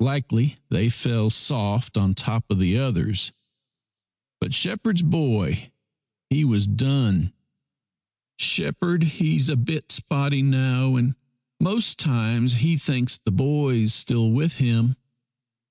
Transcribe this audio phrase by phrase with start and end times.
[0.00, 3.32] Likely they fell soft on top of the others.
[4.40, 5.70] But shepherd's boy
[6.30, 7.34] he was done."
[8.38, 11.16] Shepherd he's a bit spotty now, and
[11.60, 14.96] most times he thinks the boy's still with him.